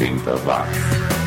[0.00, 1.19] 80 watts.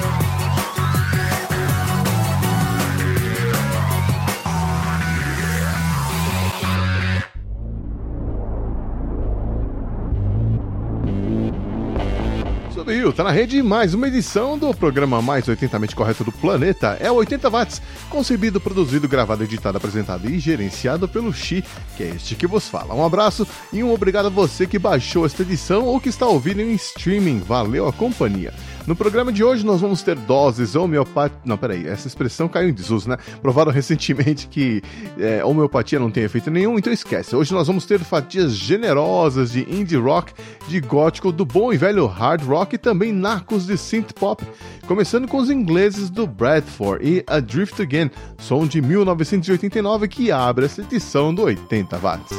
[13.03, 16.95] Subiu, tá na rede mais uma edição do programa mais 80mente correto do planeta.
[17.01, 21.65] É o 80 watts, concebido, produzido, gravado, editado, apresentado e gerenciado pelo Xi,
[21.97, 22.95] que é este que vos fala.
[22.95, 26.61] Um abraço e um obrigado a você que baixou esta edição ou que está ouvindo
[26.61, 27.39] em streaming.
[27.39, 28.53] Valeu a companhia.
[28.85, 31.41] No programa de hoje nós vamos ter doses homeopáticas.
[31.45, 33.17] Não, peraí, essa expressão caiu em desuso, né?
[33.41, 34.81] Provaram recentemente que
[35.17, 37.33] é, homeopatia não tem efeito nenhum, então esquece.
[37.33, 40.33] Hoje nós vamos ter fatias generosas de indie rock,
[40.67, 44.43] de gótico, do bom e velho hard rock e também nacos de synth pop.
[44.85, 50.81] Começando com os ingleses do Bradford e Adrift Again, som de 1989 que abre essa
[50.81, 52.37] edição do 80 watts.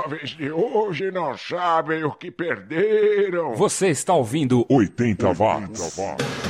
[0.00, 3.54] jovens de hoje não sabem o que perderam.
[3.54, 5.98] Você está ouvindo 80 watts.
[5.98, 6.49] 80 watts.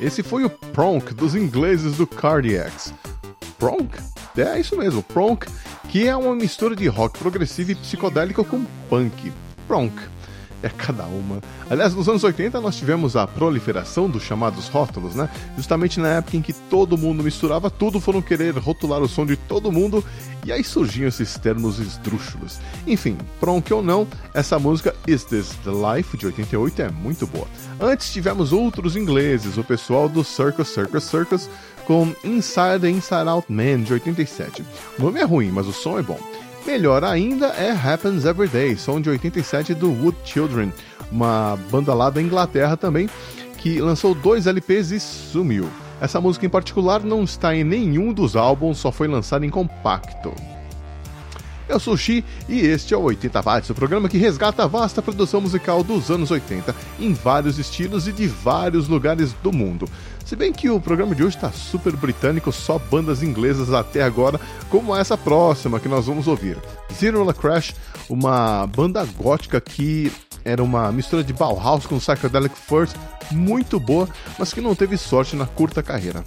[0.00, 2.92] Esse foi o Pronk dos ingleses do Cardiacs.
[3.58, 3.96] Pronk?
[4.36, 5.46] É isso mesmo, Pronk,
[5.88, 9.32] que é uma mistura de rock progressivo e psicodélico com punk.
[9.68, 9.92] Pronk
[10.62, 11.40] é cada uma.
[11.68, 15.28] Aliás, nos anos 80 nós tivemos a proliferação dos chamados rótulos, né?
[15.56, 19.36] Justamente na época em que todo mundo misturava tudo, foram querer rotular o som de
[19.36, 20.04] todo mundo
[20.44, 22.58] e aí surgiam esses termos esdrúxulos.
[22.86, 27.46] Enfim, pronto ou não, essa música Is This the Life de 88 é muito boa.
[27.80, 31.50] Antes tivemos outros ingleses, o pessoal do Circus Circus Circus
[31.84, 34.64] com Inside the Inside Out Man de 87.
[34.98, 36.18] O nome é ruim, mas o som é bom.
[36.66, 40.72] Melhor ainda é Happens Every Day, som de 87 do Wood Children,
[41.10, 43.10] uma banda lá da Inglaterra também,
[43.58, 45.68] que lançou dois LPs e sumiu.
[46.00, 50.32] Essa música em particular não está em nenhum dos álbuns, só foi lançada em compacto.
[51.68, 55.00] Eu sou Xi e este é o 80 Watts, o programa que resgata a vasta
[55.00, 59.88] produção musical dos anos 80 em vários estilos e de vários lugares do mundo.
[60.32, 64.40] Se bem que o programa de hoje está super britânico, só bandas inglesas até agora,
[64.70, 66.56] como essa próxima que nós vamos ouvir.
[66.90, 67.74] Zero La Crash,
[68.08, 70.10] uma banda gótica que
[70.42, 72.96] era uma mistura de Bauhaus com Psychedelic First,
[73.30, 76.24] muito boa, mas que não teve sorte na curta carreira.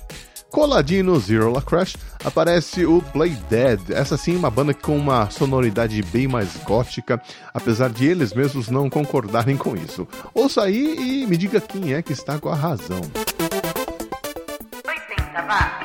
[0.52, 5.32] Coladinho no Zero La Crash aparece o Play Dead, essa sim uma banda com uma
[5.32, 7.20] sonoridade bem mais gótica,
[7.52, 10.08] apesar de eles mesmos não concordarem com isso.
[10.32, 13.02] Ouça aí e me diga quem é que está com a razão.
[15.36, 15.85] 80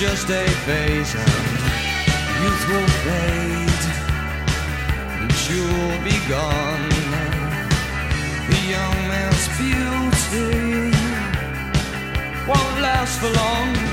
[0.00, 1.28] just a phase and
[2.42, 3.82] youth will fade
[5.20, 6.88] and you'll be gone.
[8.48, 10.96] The young man's beauty
[12.48, 13.89] won't last for long.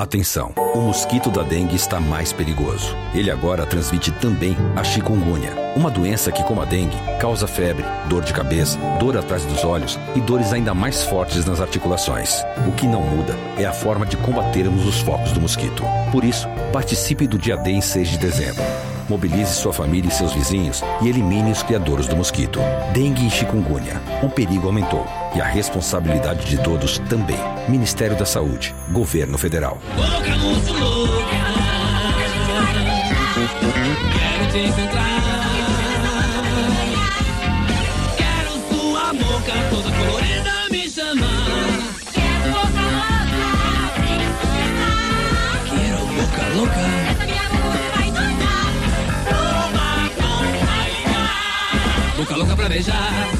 [0.00, 2.96] Atenção, o mosquito da dengue está mais perigoso.
[3.14, 8.24] Ele agora transmite também a chikungunya, uma doença que, como a dengue, causa febre, dor
[8.24, 12.42] de cabeça, dor atrás dos olhos e dores ainda mais fortes nas articulações.
[12.66, 15.84] O que não muda é a forma de combatermos os focos do mosquito.
[16.10, 18.64] Por isso, participe do dia D em 6 de dezembro.
[19.06, 22.58] Mobilize sua família e seus vizinhos e elimine os criadores do mosquito.
[22.94, 24.00] Dengue e chikungunya.
[24.22, 27.49] O perigo aumentou e a responsabilidade de todos também.
[27.70, 29.80] Ministério da Saúde, Governo Federal.
[29.94, 31.36] Muito louca.
[34.12, 35.20] Quero te encontrar.
[38.16, 41.78] Quero sua boca toda colorida me chamar.
[42.12, 43.54] Quero boca louca.
[45.70, 46.84] Quero boca louca.
[47.08, 48.10] Essa minha boca vai
[50.66, 51.22] raiva.
[52.16, 53.39] Boca louca pra beijar.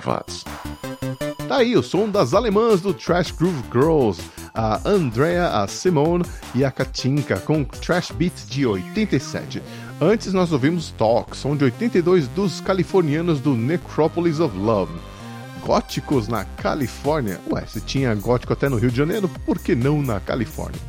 [0.00, 0.44] 80 watts.
[1.48, 4.20] Tá aí o som das alemãs do Trash Groove Girls,
[4.54, 6.24] a Andrea, a Simone
[6.54, 9.62] e a Katinka, com Trash Beat de 87.
[10.00, 14.92] Antes nós ouvimos Talk, som de 82 dos californianos do Necropolis of Love.
[15.64, 17.38] Góticos na Califórnia?
[17.50, 20.80] Ué, se tinha gótico até no Rio de Janeiro, por que não na Califórnia?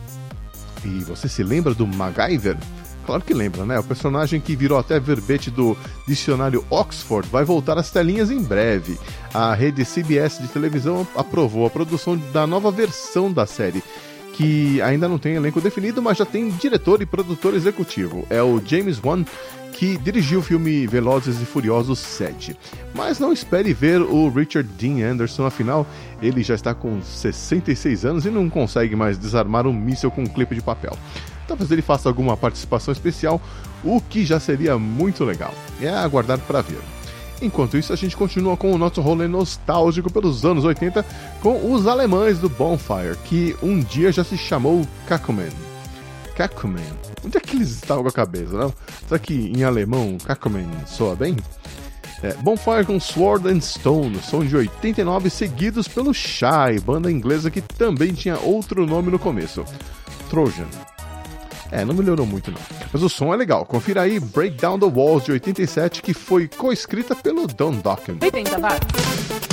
[0.86, 2.58] E você se lembra do MacGyver?
[3.06, 3.80] Claro que lembra, né?
[3.80, 5.76] O personagem que virou até verbete do
[6.08, 9.00] dicionário Oxford vai voltar às telinhas em breve.
[9.34, 13.84] A rede CBS de televisão aprovou a produção da nova versão da série,
[14.34, 18.26] que ainda não tem elenco definido, mas já tem diretor e produtor executivo.
[18.30, 19.26] É o James Wan
[19.72, 22.56] que dirigiu o filme Velozes e Furiosos 7.
[22.94, 25.88] Mas não espere ver o Richard Dean Anderson, afinal,
[26.22, 30.28] ele já está com 66 anos e não consegue mais desarmar um míssil com um
[30.28, 30.96] clipe de papel.
[31.52, 33.42] Talvez ele faça alguma participação especial,
[33.84, 35.54] o que já seria muito legal.
[35.82, 36.80] É aguardar para ver.
[37.42, 41.06] Enquanto isso, a gente continua com o nosso rolê nostálgico pelos anos 80
[41.42, 45.52] com os alemães do Bonfire, que um dia já se chamou Kakumen.
[46.38, 46.86] Kakumen.
[47.26, 48.74] Onde é que eles estavam com a cabeça, não?
[49.06, 51.36] Será que em alemão Kakumen soa bem?
[52.24, 57.60] É, Bonfire com Sword and Stone, som de 89, seguidos pelo Shy, banda inglesa que
[57.60, 59.66] também tinha outro nome no começo,
[60.30, 60.91] Trojan.
[61.72, 62.60] É, não melhorou muito não.
[62.92, 63.66] Mas o som é legal.
[63.66, 68.18] Confira aí Break Down the Walls de 87, que foi coescrita pelo Don Dokken.
[68.22, 69.51] 80 watts.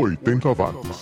[0.00, 1.00] 80 watts.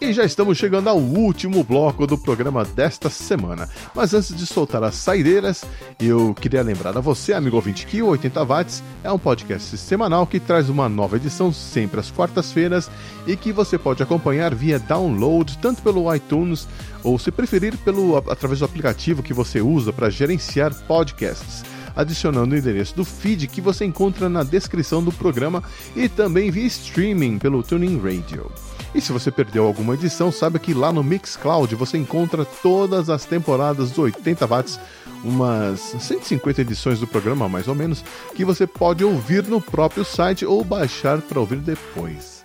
[0.00, 3.68] E já estamos chegando ao último bloco do programa desta semana.
[3.94, 5.64] Mas antes de soltar as saideiras,
[5.98, 10.26] eu queria lembrar a você, amigo ouvinte, que o 80 Watts é um podcast semanal
[10.26, 12.90] que traz uma nova edição sempre às quartas-feiras
[13.26, 16.68] e que você pode acompanhar via download, tanto pelo iTunes
[17.02, 22.58] ou, se preferir, pelo, através do aplicativo que você usa para gerenciar podcasts adicionando o
[22.58, 25.62] endereço do feed que você encontra na descrição do programa
[25.96, 28.52] e também via streaming pelo Tuning Radio.
[28.94, 33.24] E se você perdeu alguma edição, saiba que lá no Mixcloud você encontra todas as
[33.24, 34.80] temporadas do 80 watts,
[35.24, 40.46] umas 150 edições do programa mais ou menos, que você pode ouvir no próprio site
[40.46, 42.36] ou baixar para ouvir depois.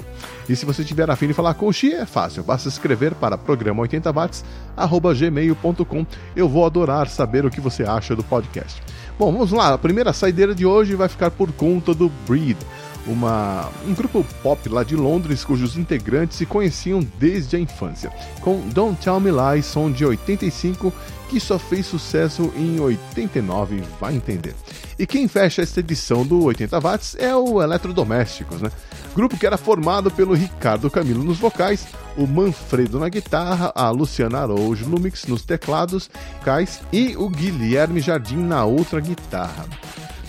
[0.50, 3.38] E se você tiver afim de falar com o Xi, é fácil, basta escrever para
[3.38, 6.06] programa 80 watts@gmail.com.
[6.36, 8.84] Eu vou adorar saber o que você acha do podcast.
[9.22, 9.72] Bom, vamos lá.
[9.72, 12.58] A primeira saideira de hoje vai ficar por conta do Breed,
[13.06, 18.68] uma, um grupo pop lá de Londres cujos integrantes se conheciam desde a infância, com
[18.70, 20.92] Don't Tell Me Lies, som de 85,
[21.32, 24.54] que só fez sucesso em 89, vai entender.
[25.00, 28.70] E quem fecha esta edição do 80 Watts é o Eletrodomésticos, né?
[29.16, 34.40] Grupo que era formado pelo Ricardo Camilo nos vocais, o Manfredo na guitarra, a Luciana
[34.40, 36.10] Araújo no mix nos teclados,
[36.44, 39.66] cais e o Guilherme Jardim na outra guitarra.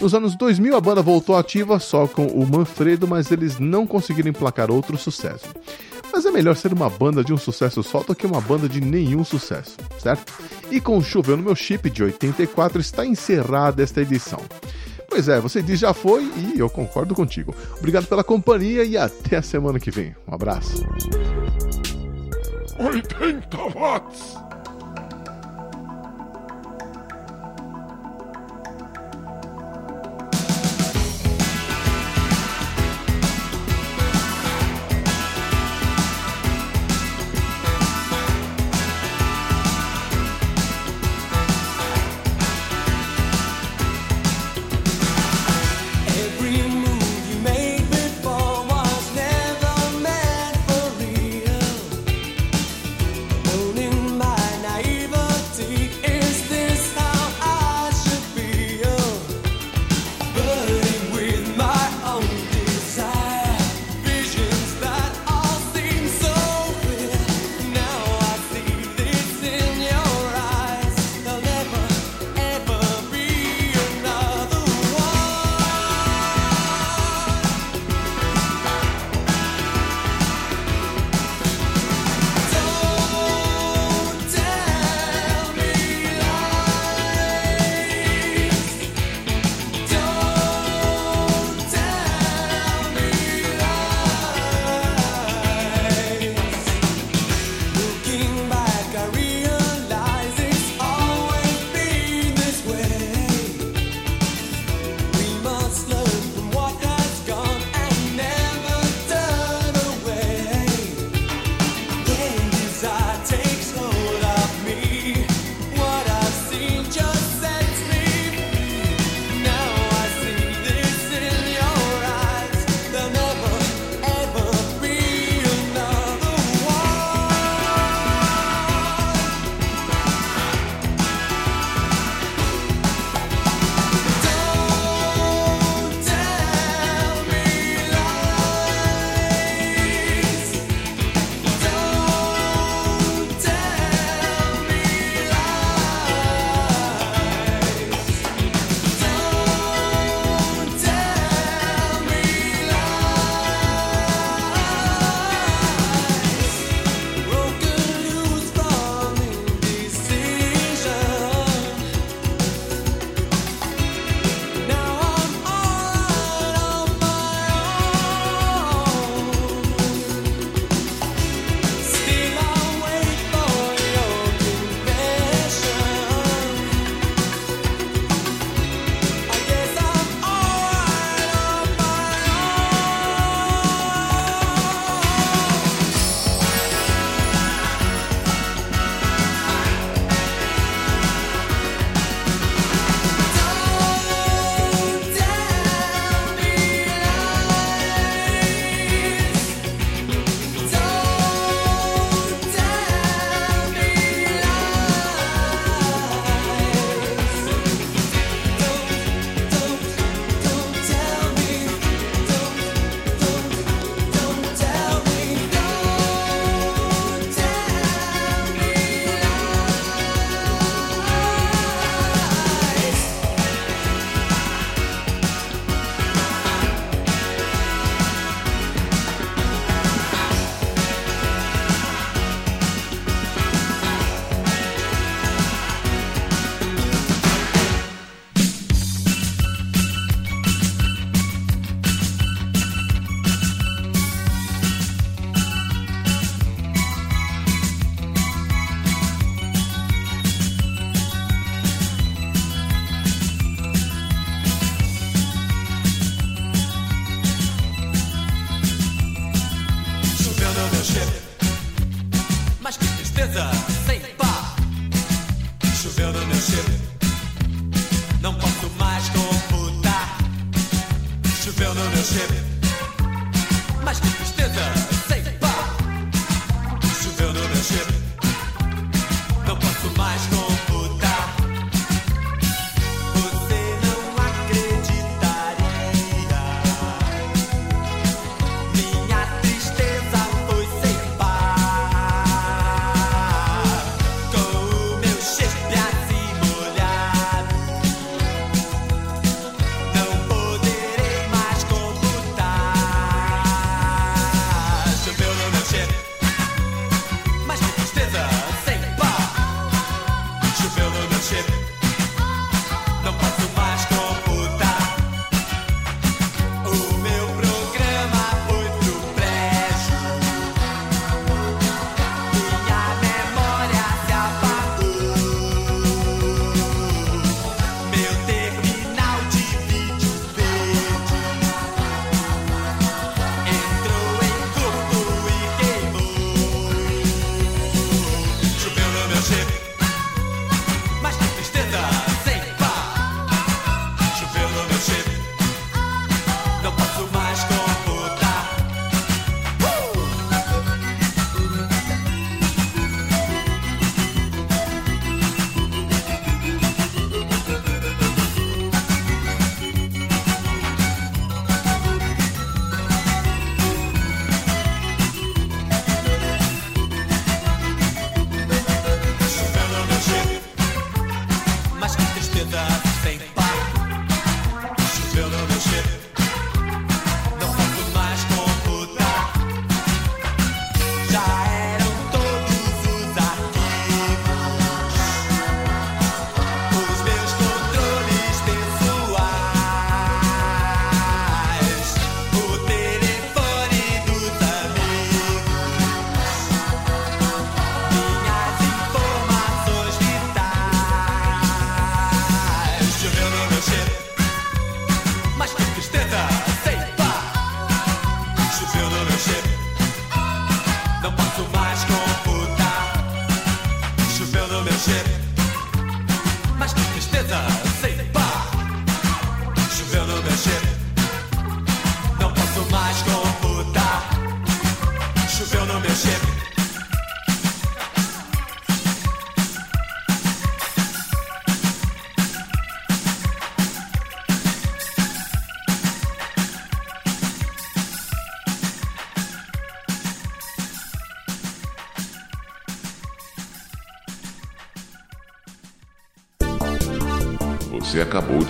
[0.00, 4.30] Nos anos 2000 a banda voltou ativa só com o Manfredo, mas eles não conseguiram
[4.30, 5.48] emplacar outro sucesso.
[6.12, 8.80] Mas é melhor ser uma banda de um sucesso só do que uma banda de
[8.80, 10.32] nenhum sucesso, certo?
[10.70, 14.40] E com Choveu no Meu Chip de 84 está encerrada esta edição.
[15.08, 17.54] Pois é, você diz já foi e eu concordo contigo.
[17.78, 20.14] Obrigado pela companhia e até a semana que vem.
[20.26, 20.84] Um abraço.
[22.78, 24.41] 80 watts.